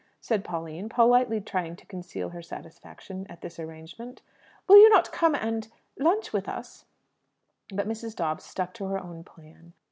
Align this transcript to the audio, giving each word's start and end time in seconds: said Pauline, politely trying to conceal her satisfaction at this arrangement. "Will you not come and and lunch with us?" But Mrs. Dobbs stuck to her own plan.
said 0.19 0.43
Pauline, 0.43 0.89
politely 0.89 1.39
trying 1.39 1.75
to 1.75 1.85
conceal 1.85 2.29
her 2.29 2.41
satisfaction 2.41 3.27
at 3.29 3.41
this 3.41 3.59
arrangement. 3.59 4.23
"Will 4.67 4.77
you 4.77 4.89
not 4.89 5.11
come 5.11 5.35
and 5.35 5.43
and 5.45 5.67
lunch 5.99 6.33
with 6.33 6.49
us?" 6.49 6.85
But 7.71 7.87
Mrs. 7.87 8.15
Dobbs 8.15 8.43
stuck 8.43 8.73
to 8.73 8.87
her 8.87 8.97
own 8.97 9.23
plan. 9.23 9.73